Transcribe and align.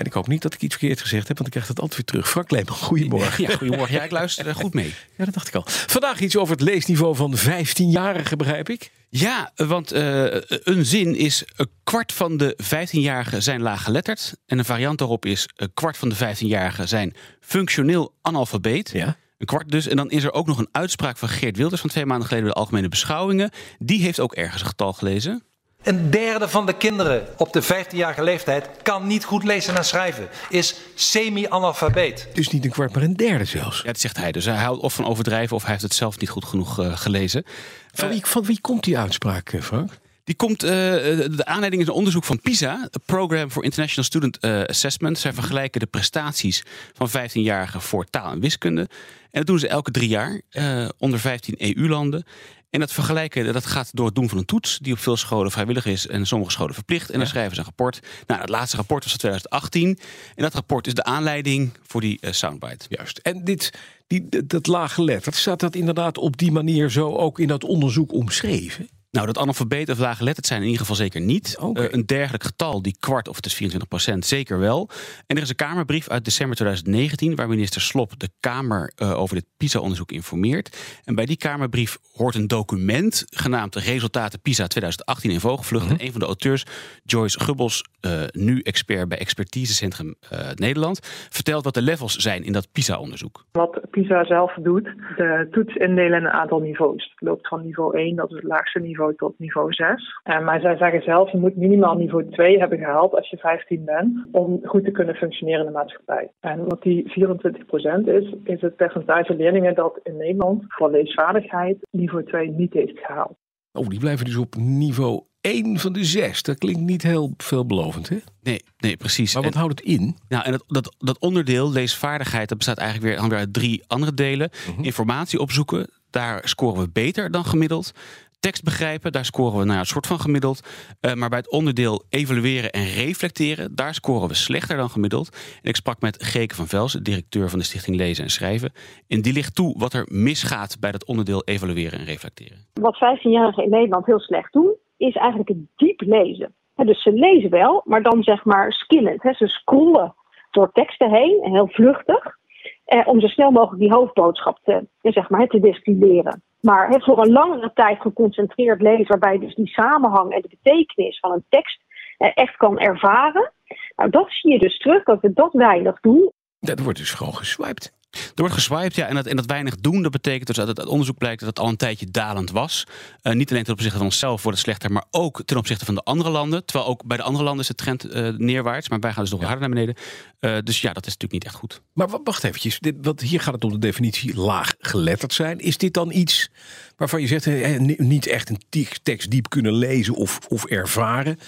En 0.00 0.06
ik 0.06 0.12
hoop 0.12 0.26
niet 0.26 0.42
dat 0.42 0.54
ik 0.54 0.60
iets 0.60 0.76
verkeerd 0.76 1.00
gezegd 1.00 1.28
heb, 1.28 1.36
want 1.36 1.48
ik 1.48 1.52
krijg 1.52 1.66
dat 1.66 1.80
altijd 1.80 1.96
weer 1.96 2.06
terug. 2.06 2.30
Frank 2.30 2.50
Leeman, 2.50 2.74
goedemorgen. 2.74 3.44
Ja, 3.44 3.56
goedemorgen. 3.56 3.94
Ja, 3.94 4.02
ik 4.02 4.10
luister 4.10 4.46
er 4.46 4.54
goed 4.54 4.74
mee. 4.74 4.94
Ja, 5.16 5.24
dat 5.24 5.34
dacht 5.34 5.48
ik 5.48 5.54
al. 5.54 5.62
Vandaag 5.66 6.20
iets 6.20 6.36
over 6.36 6.54
het 6.54 6.62
leesniveau 6.62 7.16
van 7.16 7.36
15-jarigen, 7.38 8.36
begrijp 8.36 8.68
ik. 8.68 8.90
Ja, 9.08 9.52
want 9.56 9.94
uh, 9.94 10.24
een 10.48 10.86
zin 10.86 11.16
is 11.16 11.44
een 11.56 11.70
kwart 11.84 12.12
van 12.12 12.36
de 12.36 12.56
15-jarigen 12.62 13.38
zijn 13.38 13.62
laaggeletterd. 13.62 14.36
En 14.46 14.58
een 14.58 14.64
variant 14.64 14.98
daarop 14.98 15.26
is 15.26 15.48
een 15.56 15.70
kwart 15.74 15.96
van 15.96 16.08
de 16.08 16.16
15-jarigen 16.16 16.84
zijn 16.84 17.14
functioneel 17.40 18.14
analfabeet. 18.22 18.90
Ja. 18.90 19.16
Een 19.38 19.46
kwart 19.46 19.70
dus. 19.70 19.88
En 19.88 19.96
dan 19.96 20.10
is 20.10 20.24
er 20.24 20.32
ook 20.32 20.46
nog 20.46 20.58
een 20.58 20.68
uitspraak 20.72 21.16
van 21.16 21.28
Geert 21.28 21.56
Wilders 21.56 21.80
van 21.80 21.90
twee 21.90 22.06
maanden 22.06 22.26
geleden 22.26 22.44
bij 22.46 22.54
de 22.54 22.60
Algemene 22.60 22.88
Beschouwingen. 22.88 23.50
Die 23.78 24.02
heeft 24.02 24.20
ook 24.20 24.34
ergens 24.34 24.62
een 24.62 24.68
getal 24.68 24.92
gelezen. 24.92 25.42
Een 25.82 26.10
derde 26.10 26.48
van 26.48 26.66
de 26.66 26.72
kinderen 26.72 27.26
op 27.36 27.52
de 27.52 27.62
15-jarige 27.62 28.22
leeftijd 28.22 28.68
kan 28.82 29.06
niet 29.06 29.24
goed 29.24 29.44
lezen 29.44 29.76
en 29.76 29.84
schrijven. 29.84 30.28
Is 30.48 30.74
semi-analfabeet. 30.94 32.28
Dus 32.34 32.48
niet 32.48 32.64
een 32.64 32.70
kwart, 32.70 32.94
maar 32.94 33.02
een 33.02 33.16
derde 33.16 33.44
zelfs. 33.44 33.78
Ja, 33.78 33.86
dat 33.86 34.00
zegt 34.00 34.16
hij. 34.16 34.32
Dus 34.32 34.44
hij 34.44 34.56
houdt 34.56 34.82
of 34.82 34.94
van 34.94 35.06
overdrijven 35.06 35.56
of 35.56 35.62
hij 35.62 35.70
heeft 35.70 35.82
het 35.82 35.94
zelf 35.94 36.18
niet 36.18 36.28
goed 36.28 36.44
genoeg 36.44 36.80
uh, 36.80 36.96
gelezen. 36.96 37.44
Van 37.92 38.08
wie, 38.08 38.26
van 38.26 38.44
wie 38.44 38.60
komt 38.60 38.84
die 38.84 38.98
uitspraak, 38.98 39.52
eh, 39.52 39.60
Frank? 39.60 39.90
Die 40.24 40.34
komt, 40.34 40.64
uh, 40.64 40.70
de 40.70 41.44
aanleiding 41.44 41.82
is 41.82 41.88
een 41.88 41.94
onderzoek 41.94 42.24
van 42.24 42.40
PISA, 42.40 42.88
het 42.90 43.04
Program 43.04 43.50
for 43.50 43.64
International 43.64 44.04
Student 44.04 44.38
uh, 44.44 44.62
Assessment. 44.62 45.18
Zij 45.18 45.32
vergelijken 45.32 45.80
de 45.80 45.86
prestaties 45.86 46.62
van 46.92 47.08
15-jarigen 47.08 47.80
voor 47.80 48.04
taal 48.04 48.32
en 48.32 48.40
wiskunde. 48.40 48.80
En 48.80 48.88
dat 49.30 49.46
doen 49.46 49.58
ze 49.58 49.68
elke 49.68 49.90
drie 49.90 50.08
jaar 50.08 50.40
uh, 50.50 50.88
onder 50.98 51.18
15 51.18 51.54
EU-landen. 51.58 52.24
En 52.70 52.80
dat 52.80 52.92
vergelijken 52.92 53.52
dat 53.52 53.66
gaat 53.66 53.90
door 53.92 54.06
het 54.06 54.14
doen 54.14 54.28
van 54.28 54.38
een 54.38 54.44
toets, 54.44 54.78
die 54.78 54.92
op 54.92 54.98
veel 54.98 55.16
scholen 55.16 55.50
vrijwillig 55.50 55.86
is 55.86 56.06
en 56.06 56.26
sommige 56.26 56.50
scholen 56.50 56.74
verplicht. 56.74 57.10
En 57.10 57.18
dan 57.18 57.28
schrijven 57.28 57.54
ze 57.54 57.58
een 57.58 57.64
rapport. 57.64 58.00
Nou, 58.26 58.40
het 58.40 58.50
laatste 58.50 58.76
rapport 58.76 59.02
was 59.02 59.12
van 59.12 59.20
2018. 59.20 59.98
En 60.34 60.42
dat 60.42 60.54
rapport 60.54 60.86
is 60.86 60.94
de 60.94 61.04
aanleiding 61.04 61.70
voor 61.86 62.00
die 62.00 62.18
uh, 62.20 62.32
soundbite. 62.32 62.86
Juist. 62.88 63.18
En 63.18 63.44
dit, 63.44 63.70
die, 64.06 64.46
dat 64.46 64.66
laaggeletterd, 64.66 65.34
staat 65.34 65.60
dat 65.60 65.74
inderdaad 65.74 66.18
op 66.18 66.36
die 66.36 66.52
manier 66.52 66.90
zo 66.90 67.14
ook 67.14 67.38
in 67.38 67.48
dat 67.48 67.64
onderzoek 67.64 68.12
omschreven? 68.12 68.88
Nou, 69.10 69.26
dat 69.26 69.38
analfabeet 69.38 69.90
of 69.90 69.98
laaggeletterd 69.98 70.46
zijn 70.46 70.60
in 70.60 70.66
ieder 70.66 70.80
geval 70.80 70.96
zeker 70.96 71.20
niet. 71.20 71.58
Okay. 71.60 71.84
Uh, 71.84 71.92
een 71.92 72.06
dergelijk 72.06 72.44
getal, 72.44 72.82
die 72.82 72.96
kwart 73.00 73.28
of 73.28 73.36
het 73.36 73.46
is 73.46 73.54
24 73.54 73.88
procent, 73.88 74.24
zeker 74.26 74.58
wel. 74.58 74.88
En 75.26 75.36
er 75.36 75.42
is 75.42 75.48
een 75.48 75.56
Kamerbrief 75.56 76.08
uit 76.08 76.24
december 76.24 76.56
2019... 76.56 77.34
waar 77.34 77.48
minister 77.48 77.80
Slop 77.80 78.18
de 78.18 78.28
Kamer 78.40 78.92
uh, 79.02 79.20
over 79.20 79.34
dit 79.34 79.44
PISA-onderzoek 79.56 80.12
informeert. 80.12 81.00
En 81.04 81.14
bij 81.14 81.26
die 81.26 81.36
Kamerbrief 81.36 81.98
hoort 82.12 82.34
een 82.34 82.46
document... 82.46 83.24
genaamd 83.26 83.74
Resultaten 83.74 84.40
PISA 84.40 84.66
2018 84.66 85.30
in 85.30 85.40
vogelvlucht. 85.40 85.84
Mm 85.84 85.90
-hmm. 85.90 85.98
En 85.98 86.06
een 86.06 86.12
van 86.12 86.20
de 86.20 86.26
auteurs, 86.26 86.64
Joyce 87.04 87.40
Gubbels... 87.40 87.84
Uh, 88.06 88.22
nu 88.30 88.60
expert 88.60 89.08
bij 89.08 89.18
Expertisecentrum 89.18 90.14
Nederland... 90.54 91.00
vertelt 91.30 91.64
wat 91.64 91.74
de 91.74 91.82
levels 91.82 92.16
zijn 92.16 92.44
in 92.44 92.52
dat 92.52 92.72
PISA-onderzoek. 92.72 93.44
Wat 93.52 93.80
PISA 93.90 94.24
zelf 94.24 94.54
doet, 94.54 94.84
de 95.16 95.48
toets 95.50 95.74
indelen 95.74 96.18
in 96.18 96.24
een 96.24 96.30
aantal 96.30 96.58
niveaus. 96.58 97.10
Het 97.10 97.28
loopt 97.28 97.48
van 97.48 97.62
niveau 97.64 97.96
1, 97.96 98.16
dat 98.16 98.30
is 98.30 98.36
het 98.36 98.44
laagste 98.44 98.78
niveau 98.78 98.99
tot 99.16 99.38
niveau 99.38 99.72
6. 99.72 100.20
Uh, 100.24 100.44
maar 100.44 100.60
zij 100.60 100.76
zeggen 100.76 101.02
zelf, 101.02 101.32
je 101.32 101.38
moet 101.38 101.56
minimaal 101.56 101.94
niveau 101.94 102.30
2 102.30 102.58
hebben 102.58 102.78
gehaald 102.78 103.14
als 103.14 103.30
je 103.30 103.36
15 103.36 103.84
bent, 103.84 104.26
om 104.32 104.60
goed 104.64 104.84
te 104.84 104.90
kunnen 104.90 105.14
functioneren 105.14 105.60
in 105.60 105.66
de 105.66 105.72
maatschappij. 105.72 106.30
En 106.40 106.68
wat 106.68 106.82
die 106.82 107.02
24% 107.02 108.04
is, 108.04 108.34
is 108.44 108.60
het 108.60 108.76
percentage 108.76 109.34
leerlingen 109.34 109.74
dat 109.74 110.00
in 110.02 110.16
Nederland 110.16 110.64
voor 110.68 110.90
leesvaardigheid 110.90 111.78
niveau 111.90 112.24
2 112.24 112.50
niet 112.50 112.72
heeft 112.72 112.98
gehaald. 112.98 113.36
Oh, 113.72 113.88
die 113.88 113.98
blijven 113.98 114.24
dus 114.24 114.36
op 114.36 114.54
niveau 114.56 115.22
1 115.40 115.78
van 115.78 115.92
de 115.92 116.04
6. 116.04 116.42
Dat 116.42 116.58
klinkt 116.58 116.80
niet 116.80 117.02
heel 117.02 117.34
veelbelovend, 117.36 118.08
hè? 118.08 118.16
Nee, 118.42 118.62
nee, 118.78 118.96
precies. 118.96 119.34
Maar 119.34 119.42
wat 119.42 119.52
en, 119.52 119.58
houdt 119.58 119.78
het 119.78 119.88
in? 119.88 120.16
Nou, 120.28 120.44
en 120.44 120.50
dat, 120.52 120.64
dat, 120.66 120.94
dat 120.98 121.18
onderdeel, 121.18 121.72
leesvaardigheid, 121.72 122.48
dat 122.48 122.58
bestaat 122.58 122.78
eigenlijk 122.78 123.18
weer, 123.18 123.28
weer 123.28 123.38
uit 123.38 123.52
drie 123.52 123.84
andere 123.86 124.14
delen. 124.14 124.50
Mhm. 124.52 124.70
Uh 124.70 124.76
-huh. 124.76 124.84
Informatie 124.84 125.38
opzoeken, 125.38 125.90
daar 126.10 126.48
scoren 126.48 126.82
we 126.82 126.90
beter 126.92 127.30
dan 127.30 127.44
gemiddeld 127.44 127.92
tekst 128.40 128.64
begrijpen, 128.64 129.12
daar 129.12 129.24
scoren 129.24 129.58
we 129.58 129.64
nou 129.64 129.72
ja, 129.72 129.78
een 129.78 129.86
soort 129.86 130.06
van 130.06 130.18
gemiddeld. 130.18 130.60
Uh, 131.00 131.14
maar 131.14 131.28
bij 131.28 131.38
het 131.38 131.50
onderdeel 131.50 132.02
evalueren 132.08 132.70
en 132.70 132.84
reflecteren, 132.84 133.74
daar 133.74 133.94
scoren 133.94 134.28
we 134.28 134.34
slechter 134.34 134.76
dan 134.76 134.90
gemiddeld. 134.90 135.58
En 135.62 135.68
ik 135.68 135.76
sprak 135.76 136.00
met 136.00 136.24
Geke 136.24 136.54
van 136.54 136.66
Vels, 136.66 136.92
directeur 136.92 137.48
van 137.48 137.58
de 137.58 137.64
Stichting 137.64 137.96
Lezen 137.96 138.24
en 138.24 138.30
Schrijven. 138.30 138.72
En 139.08 139.22
die 139.22 139.32
ligt 139.32 139.54
toe 139.54 139.78
wat 139.78 139.92
er 139.92 140.06
misgaat 140.08 140.76
bij 140.80 140.92
dat 140.92 141.06
onderdeel 141.06 141.42
evalueren 141.44 141.98
en 141.98 142.04
reflecteren. 142.04 142.58
Wat 142.74 142.94
15-jarigen 142.94 143.64
in 143.64 143.70
Nederland 143.70 144.06
heel 144.06 144.20
slecht 144.20 144.52
doen, 144.52 144.74
is 144.96 145.14
eigenlijk 145.14 145.48
het 145.48 145.58
diep 145.76 146.00
lezen. 146.00 146.54
Dus 146.74 147.02
ze 147.02 147.12
lezen 147.12 147.50
wel, 147.50 147.82
maar 147.84 148.02
dan 148.02 148.22
zeg 148.22 148.44
maar 148.44 148.72
skillend. 148.72 149.22
Ze 149.36 149.46
scrollen 149.46 150.14
door 150.50 150.72
teksten 150.72 151.10
heen, 151.10 151.38
heel 151.42 151.68
vluchtig. 151.68 152.38
Eh, 152.84 153.06
om 153.06 153.20
zo 153.20 153.26
snel 153.26 153.50
mogelijk 153.50 153.80
die 153.80 153.92
hoofdboodschap 153.92 154.58
te, 154.64 154.86
zeg 155.02 155.30
maar, 155.30 155.46
te 155.46 155.60
destilleren. 155.60 156.42
Maar 156.60 156.88
he, 156.88 157.00
voor 157.00 157.18
een 157.18 157.32
langere 157.32 157.70
tijd 157.74 158.00
geconcentreerd 158.00 158.80
lezen, 158.80 159.06
waarbij 159.06 159.38
dus 159.38 159.54
die 159.54 159.68
samenhang 159.68 160.32
en 160.32 160.40
de 160.40 160.56
betekenis 160.62 161.18
van 161.18 161.32
een 161.32 161.44
tekst 161.48 161.80
eh, 162.18 162.30
echt 162.34 162.56
kan 162.56 162.78
ervaren. 162.78 163.52
Nou, 163.96 164.10
dat 164.10 164.26
zie 164.28 164.52
je 164.52 164.58
dus 164.58 164.78
terug, 164.78 165.04
dat 165.04 165.20
we 165.20 165.32
dat 165.32 165.52
weinig 165.52 166.00
doen. 166.00 166.32
Dat 166.60 166.80
wordt 166.80 166.98
dus 166.98 167.12
gewoon 167.12 167.34
geswiped. 167.34 167.98
Er 168.10 168.32
wordt 168.34 168.54
geswiped, 168.54 168.94
ja. 168.94 169.06
En 169.06 169.14
dat, 169.14 169.26
en 169.26 169.36
dat 169.36 169.46
weinig 169.46 169.76
doen, 169.76 170.02
dat 170.02 170.12
betekent 170.12 170.46
dus 170.46 170.56
dat 170.56 170.68
het, 170.68 170.86
onderzoek 170.86 171.18
blijkt 171.18 171.40
dat 171.40 171.48
het 171.48 171.58
al 171.58 171.68
een 171.68 171.76
tijdje 171.76 172.06
dalend 172.10 172.50
was. 172.50 172.84
Uh, 173.22 173.32
niet 173.32 173.50
alleen 173.50 173.64
ten 173.64 173.72
opzichte 173.72 173.96
van 173.96 174.06
onszelf 174.06 174.42
wordt 174.42 174.58
het 174.58 174.66
slechter, 174.66 174.92
maar 174.92 175.04
ook 175.10 175.42
ten 175.44 175.56
opzichte 175.56 175.84
van 175.84 175.94
de 175.94 176.02
andere 176.02 176.30
landen. 176.30 176.64
Terwijl 176.64 176.88
ook 176.88 177.04
bij 177.04 177.16
de 177.16 177.22
andere 177.22 177.44
landen 177.44 177.62
is 177.62 177.68
de 177.68 177.74
trend 177.74 178.14
uh, 178.14 178.28
neerwaarts, 178.36 178.88
maar 178.88 179.00
wij 179.00 179.12
gaan 179.12 179.22
dus 179.22 179.32
nog 179.32 179.40
ja. 179.40 179.46
harder 179.46 179.68
naar 179.68 179.78
beneden. 179.78 180.02
Uh, 180.40 180.58
dus 180.64 180.80
ja, 180.80 180.92
dat 180.92 181.06
is 181.06 181.12
natuurlijk 181.12 181.32
niet 181.32 181.44
echt 181.44 181.54
goed. 181.54 181.80
Maar 181.92 182.08
wacht 182.24 182.44
eventjes, 182.44 182.78
dit, 182.78 182.94
wat, 183.02 183.20
hier 183.20 183.40
gaat 183.40 183.54
het 183.54 183.64
om 183.64 183.72
de 183.72 183.78
definitie 183.78 184.36
laag 184.36 184.74
geletterd 184.78 185.32
zijn. 185.32 185.58
Is 185.58 185.76
dit 185.76 185.94
dan 185.94 186.12
iets 186.12 186.50
waarvan 186.96 187.20
je 187.20 187.26
zegt, 187.26 187.46
eh, 187.46 187.78
niet 187.98 188.26
echt 188.26 188.48
een 188.48 188.62
tekst 189.02 189.30
diep 189.30 189.48
kunnen 189.48 189.72
lezen 189.72 190.14
of, 190.14 190.38
of 190.48 190.64
ervaren? 190.64 191.38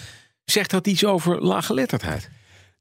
Zegt 0.45 0.69
dat 0.69 0.87
iets 0.87 1.05
over 1.05 1.41
laaggeletterdheid? 1.41 2.29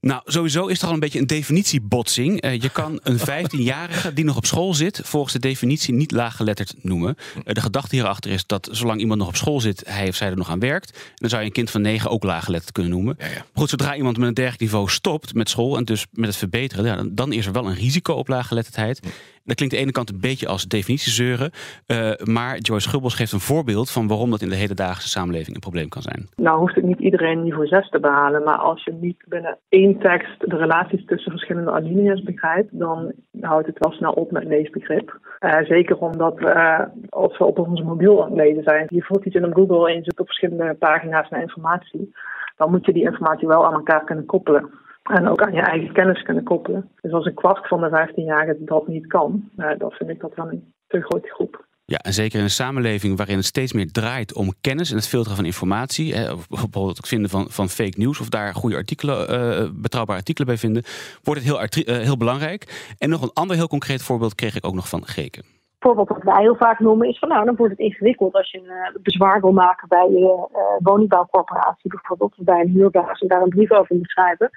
Nou, 0.07 0.23
sowieso 0.25 0.67
is 0.67 0.83
er 0.83 0.89
al 0.89 0.95
een 0.95 1.01
beetje 1.01 1.19
een 1.19 1.27
definitiebotsing. 1.27 2.45
Uh, 2.45 2.61
je 2.61 2.69
kan 2.69 3.01
een 3.03 3.19
15-jarige 3.31 4.13
die 4.13 4.25
nog 4.25 4.37
op 4.37 4.47
school 4.47 4.75
zit, 4.75 5.01
volgens 5.05 5.33
de 5.33 5.39
definitie 5.39 5.95
niet 5.95 6.11
laaggeletterd 6.11 6.75
noemen. 6.81 7.17
Uh, 7.37 7.43
de 7.45 7.61
gedachte 7.61 7.95
hierachter 7.95 8.31
is 8.31 8.47
dat 8.47 8.69
zolang 8.73 9.01
iemand 9.01 9.19
nog 9.19 9.29
op 9.29 9.37
school 9.37 9.61
zit, 9.61 9.83
hij 9.87 10.09
of 10.09 10.15
zij 10.15 10.31
er 10.31 10.37
nog 10.37 10.51
aan 10.51 10.59
werkt, 10.59 10.99
dan 11.15 11.29
zou 11.29 11.41
je 11.43 11.47
een 11.47 11.55
kind 11.55 11.71
van 11.71 11.81
9 11.81 12.11
ook 12.11 12.23
laaggeletterd 12.23 12.73
kunnen 12.73 12.93
noemen. 12.93 13.15
Ja, 13.19 13.27
ja. 13.27 13.33
Maar 13.33 13.47
goed, 13.53 13.71
zodra 13.71 13.97
iemand 13.97 14.17
met 14.17 14.29
een 14.29 14.35
dergelijk 14.35 14.63
niveau 14.63 14.89
stopt 14.91 15.35
met 15.35 15.49
school 15.49 15.77
en 15.77 15.85
dus 15.85 16.07
met 16.13 16.27
het 16.27 16.37
verbeteren, 16.37 16.85
ja, 16.85 16.97
dan, 16.97 17.15
dan, 17.15 17.33
is 17.33 17.47
er 17.47 17.53
wel 17.53 17.67
een 17.67 17.75
risico 17.75 18.15
op 18.15 18.29
laaggeletterdheid. 18.29 19.01
Dat 19.45 19.57
klinkt 19.57 19.75
de 19.75 19.81
ene 19.81 19.93
kant 19.93 20.11
een 20.11 20.21
beetje 20.21 20.49
als 20.49 20.65
definitiezeuren. 20.65 21.51
Uh, 21.87 22.13
maar 22.25 22.59
Joyce 22.59 22.89
Gubbels 22.89 23.15
geeft 23.15 23.33
een 23.33 23.41
voorbeeld 23.41 23.91
van 23.91 24.07
waarom 24.07 24.31
dat 24.31 24.43
in 24.43 24.49
de 24.49 24.57
hedendaagse 24.57 25.09
samenleving 25.09 25.55
een 25.55 25.61
probleem 25.69 25.89
kan 25.89 26.03
zijn. 26.03 26.29
Nou 26.37 26.59
hoeft 26.59 26.75
het 26.75 26.85
niet 26.85 26.99
iedereen 26.99 27.43
niveau 27.43 27.67
6 27.67 27.89
te 27.89 28.01
behalen. 28.01 28.43
Maar 28.43 28.57
als 28.57 28.85
je 28.85 28.93
niet 28.93 29.25
binnen 29.29 29.59
één 29.69 29.99
tekst 29.99 30.41
de 30.41 30.57
relaties 30.57 31.05
tussen 31.05 31.31
verschillende 31.31 31.71
alinea's 31.73 32.23
begrijpt, 32.23 32.79
dan 32.79 33.13
houdt 33.41 33.67
het 33.67 33.79
wel 33.79 33.93
snel 33.93 34.13
op 34.13 34.31
met 34.31 34.45
leesbegrip. 34.45 35.19
Uh, 35.41 35.61
zeker 35.63 35.97
omdat 35.99 36.41
uh, 36.41 36.81
als 37.09 37.39
we 37.39 37.45
op 37.45 37.59
onze 37.59 37.83
mobiel 37.83 38.29
lezen 38.35 38.63
zijn, 38.63 38.87
je 38.89 39.03
voert 39.03 39.25
iets 39.25 39.35
in 39.35 39.45
op 39.45 39.55
Google 39.55 39.89
en 39.89 39.95
je 39.95 40.03
zoekt 40.03 40.21
op 40.21 40.27
verschillende 40.27 40.75
pagina's 40.75 41.29
naar 41.29 41.41
informatie. 41.41 42.15
Dan 42.57 42.71
moet 42.71 42.87
je 42.87 42.93
die 42.93 43.05
informatie 43.05 43.49
wel 43.49 43.67
aan 43.67 43.73
elkaar 43.73 44.05
kunnen 44.05 44.27
koppelen. 44.27 44.71
En 45.03 45.29
ook 45.29 45.43
aan 45.43 45.53
je 45.53 45.61
eigen 45.61 45.93
kennis 45.93 46.23
kunnen 46.23 46.45
koppelen. 46.45 46.91
Dus 47.01 47.13
als 47.13 47.27
een 47.27 47.35
kwart 47.35 47.69
van 47.69 47.81
de 47.81 48.09
15-jarigen 48.09 48.65
dat 48.65 48.87
niet 48.87 49.07
kan, 49.07 49.51
uh, 49.57 49.71
dan 49.79 49.91
vind 49.91 50.11
ik 50.11 50.21
dat 50.21 50.35
wel 50.35 50.49
een 50.49 50.73
te 50.87 51.01
grote 51.01 51.29
groep. 51.29 51.65
Ja, 51.85 51.99
en 51.99 52.13
zeker 52.13 52.39
in 52.39 52.45
een 52.45 52.51
samenleving 52.51 53.17
waarin 53.17 53.37
het 53.37 53.45
steeds 53.45 53.73
meer 53.73 53.93
draait 53.93 54.35
om 54.35 54.53
kennis 54.61 54.91
en 54.91 54.97
het 54.97 55.09
filteren 55.09 55.37
van 55.37 55.45
informatie. 55.45 56.15
Hè, 56.15 56.33
of 56.33 56.49
bijvoorbeeld 56.49 56.97
het 56.97 57.09
vinden 57.09 57.31
van, 57.31 57.51
van 57.51 57.69
fake 57.69 57.99
news 57.99 58.21
of 58.21 58.29
daar 58.29 58.55
goede 58.55 58.77
artikelen, 58.77 59.19
uh, 59.31 59.69
betrouwbare 59.75 60.19
artikelen 60.19 60.49
bij 60.49 60.57
vinden, 60.57 60.83
wordt 61.23 61.41
het 61.41 61.49
heel, 61.49 61.95
uh, 61.97 62.03
heel 62.03 62.17
belangrijk. 62.17 62.95
En 62.99 63.09
nog 63.09 63.23
een 63.23 63.33
ander 63.33 63.57
heel 63.57 63.69
concreet 63.69 64.03
voorbeeld 64.03 64.35
kreeg 64.35 64.57
ik 64.57 64.67
ook 64.67 64.75
nog 64.75 64.89
van 64.89 65.07
Geken. 65.07 65.45
Bijvoorbeeld 65.79 66.09
wat 66.09 66.35
wij 66.35 66.43
heel 66.43 66.57
vaak 66.57 66.79
noemen 66.79 67.09
is 67.09 67.19
van 67.19 67.29
nou, 67.29 67.45
dan 67.45 67.57
wordt 67.57 67.73
het 67.73 67.81
ingewikkeld 67.81 68.35
als 68.35 68.51
je 68.51 68.59
een 68.59 68.65
uh, 68.65 69.03
bezwaar 69.03 69.41
wil 69.41 69.53
maken 69.53 69.89
bij 69.89 70.09
je 70.11 70.49
uh, 70.53 70.59
woningbouwcorporatie 70.79 71.91
bijvoorbeeld, 71.91 72.35
of 72.39 72.45
bij 72.45 72.61
een 72.61 72.69
huurbaas 72.69 73.21
en 73.21 73.29
daar 73.29 73.43
een 73.43 73.49
brief 73.49 73.71
over 73.71 73.97
moet 73.97 74.11
schrijven. 74.11 74.51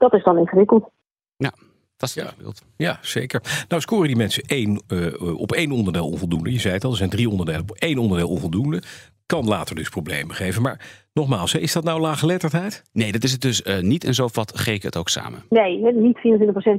Dat 0.00 0.14
is 0.14 0.22
dan 0.24 0.38
ingewikkeld. 0.38 0.90
Ja, 1.36 1.52
Dat 1.96 2.08
is 2.08 2.14
het 2.14 2.24
Ja. 2.24 2.34
beeld. 2.38 2.62
Ja, 2.76 2.98
zeker. 3.02 3.64
Nou 3.68 3.82
scoren 3.82 4.06
die 4.06 4.16
mensen 4.16 4.42
één, 4.42 4.82
eh, 4.88 5.38
op 5.40 5.52
één 5.52 5.70
onderdeel 5.72 6.08
onvoldoende. 6.08 6.52
Je 6.52 6.60
zei 6.60 6.74
het 6.74 6.84
al, 6.84 6.90
er 6.90 6.96
zijn 6.96 7.10
drie 7.10 7.28
onderdelen. 7.28 7.60
Op 7.60 7.70
één 7.70 7.98
onderdeel 7.98 8.28
onvoldoende. 8.28 8.82
Kan 9.26 9.44
later 9.44 9.74
dus 9.76 9.88
problemen 9.88 10.34
geven. 10.36 10.62
Maar 10.62 11.08
nogmaals, 11.12 11.54
is 11.54 11.72
dat 11.72 11.84
nou 11.84 12.00
laaggeletterdheid? 12.00 12.82
Nee, 12.92 13.12
dat 13.12 13.22
is 13.22 13.32
het 13.32 13.40
dus 13.40 13.62
eh, 13.62 13.80
niet. 13.80 14.04
En 14.04 14.14
zo 14.14 14.28
vat 14.28 14.58
Geek 14.58 14.82
het 14.82 14.96
ook 14.96 15.08
samen. 15.08 15.42
Nee, 15.48 15.92
niet 15.92 16.18
24% 16.18 16.20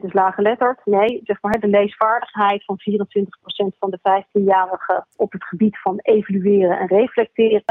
is 0.01 0.13
laaggeletterd. 0.13 0.79
Nee, 0.85 1.21
zeg 1.23 1.41
maar, 1.41 1.59
de 1.59 1.67
leesvaardigheid 1.67 2.65
van 2.65 2.79
24% 2.89 3.77
van 3.79 3.89
de 3.89 3.99
15-jarigen 3.99 5.07
op 5.15 5.31
het 5.31 5.43
gebied 5.43 5.79
van 5.81 5.99
evalueren 6.01 6.79
en 6.79 6.87
reflecteren, 6.87 7.63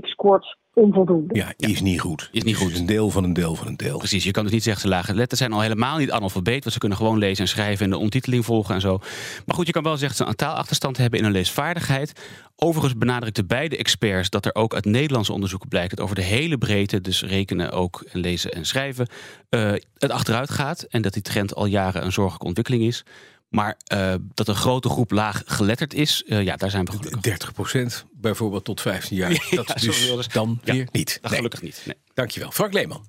scoort 0.00 0.56
onvoldoende. 0.74 1.34
Ja, 1.34 1.52
is 1.56 1.80
niet 1.80 2.00
goed. 2.00 2.28
Is 2.32 2.42
niet 2.42 2.56
goed. 2.56 2.70
Het 2.70 2.78
een 2.78 2.86
deel 2.86 3.10
van 3.10 3.24
een 3.24 3.32
deel 3.32 3.54
van 3.54 3.66
een 3.66 3.76
deel. 3.76 3.98
Precies, 3.98 4.24
je 4.24 4.30
kan 4.30 4.42
dus 4.42 4.52
niet 4.52 4.62
zeggen 4.62 4.82
ze 4.82 4.88
lage 4.88 5.14
letters 5.14 5.40
zijn 5.40 5.52
al 5.52 5.60
helemaal 5.60 5.98
niet 5.98 6.10
analfabeet. 6.10 6.60
Want 6.60 6.72
ze 6.72 6.78
kunnen 6.78 6.98
gewoon 6.98 7.18
lezen 7.18 7.44
en 7.44 7.50
schrijven 7.50 7.84
en 7.84 7.90
de 7.90 7.96
ondertiteling 7.96 8.44
volgen 8.44 8.74
en 8.74 8.80
zo. 8.80 8.98
Maar 9.46 9.56
goed, 9.56 9.66
je 9.66 9.72
kan 9.72 9.82
wel 9.82 9.96
zeggen 9.96 10.18
dat 10.18 10.26
ze 10.26 10.32
een 10.32 10.48
taalachterstand 10.48 10.96
hebben 10.96 11.18
in 11.18 11.24
hun 11.24 11.34
leesvaardigheid. 11.34 12.12
Overigens 12.56 12.98
benadrukten 12.98 13.46
beide 13.46 13.76
experts 13.76 14.30
dat 14.30 14.46
er 14.46 14.54
ook 14.54 14.74
uit 14.74 14.84
Nederlandse 14.84 15.32
onderzoeken 15.32 15.68
blijkt 15.68 15.93
over 16.00 16.14
de 16.14 16.22
hele 16.22 16.58
breedte, 16.58 17.00
dus 17.00 17.22
rekenen 17.22 17.70
ook 17.72 18.04
en 18.12 18.20
lezen 18.20 18.52
en 18.52 18.64
schrijven, 18.66 19.06
eh, 19.48 19.72
het 19.98 20.10
achteruit 20.10 20.50
gaat. 20.50 20.82
En 20.82 21.02
dat 21.02 21.12
die 21.12 21.22
trend 21.22 21.54
al 21.54 21.66
jaren 21.66 22.04
een 22.04 22.12
zorgelijke 22.12 22.46
ontwikkeling 22.46 22.82
is. 22.84 23.02
Maar 23.48 23.76
eh, 23.84 24.14
dat 24.34 24.48
een 24.48 24.54
grote 24.54 24.88
groep 24.88 25.10
laag 25.10 25.42
geletterd 25.46 25.94
is, 25.94 26.22
eh, 26.26 26.42
ja, 26.42 26.56
daar 26.56 26.70
zijn 26.70 26.84
we 26.84 26.92
gelukkig. 26.92 27.20
30% 27.20 28.04
bijvoorbeeld 28.12 28.64
tot 28.64 28.80
15 28.80 29.16
jaar. 29.16 29.30
Ja, 29.50 29.56
dat 29.56 29.74
is 29.76 29.82
dus 29.82 30.00
zoveel 30.00 30.18
is- 30.18 30.28
dan 30.28 30.60
Ja, 30.64 30.72
weer 30.72 30.88
niet. 30.92 31.18
Dat 31.20 31.30
Nee. 31.30 31.36
gelukkig 31.38 31.62
niet. 31.62 31.82
Nee. 31.86 31.96
Dankjewel. 32.14 32.50
Frank 32.50 32.72
Leeman. 32.72 33.08